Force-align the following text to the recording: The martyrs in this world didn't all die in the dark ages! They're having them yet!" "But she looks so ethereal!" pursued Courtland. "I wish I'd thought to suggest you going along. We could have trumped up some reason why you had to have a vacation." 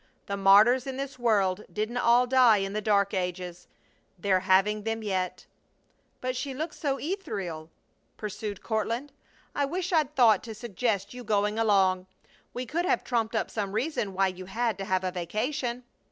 The 0.25 0.35
martyrs 0.35 0.87
in 0.87 0.97
this 0.97 1.19
world 1.19 1.63
didn't 1.71 1.97
all 1.97 2.25
die 2.25 2.57
in 2.57 2.73
the 2.73 2.81
dark 2.81 3.13
ages! 3.13 3.67
They're 4.17 4.39
having 4.39 4.81
them 4.81 5.03
yet!" 5.03 5.45
"But 6.21 6.35
she 6.35 6.55
looks 6.55 6.79
so 6.79 6.97
ethereal!" 6.99 7.69
pursued 8.17 8.63
Courtland. 8.63 9.11
"I 9.53 9.65
wish 9.65 9.93
I'd 9.93 10.15
thought 10.15 10.41
to 10.45 10.55
suggest 10.55 11.13
you 11.13 11.23
going 11.23 11.59
along. 11.59 12.07
We 12.51 12.65
could 12.65 12.85
have 12.85 13.03
trumped 13.03 13.35
up 13.35 13.51
some 13.51 13.73
reason 13.73 14.15
why 14.15 14.29
you 14.29 14.45
had 14.47 14.75
to 14.79 14.85
have 14.85 15.03
a 15.03 15.11
vacation." 15.11 15.83